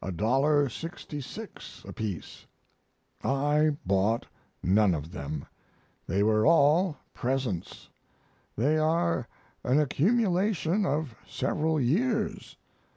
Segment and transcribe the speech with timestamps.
[0.03, 2.47] 66 apiece;
[3.23, 4.25] I bought
[4.63, 5.45] none of them,
[6.07, 7.87] they were all presents;
[8.55, 9.27] they are
[9.63, 12.57] an accumulation of several years.